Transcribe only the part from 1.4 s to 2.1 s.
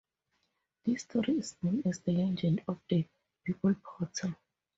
known as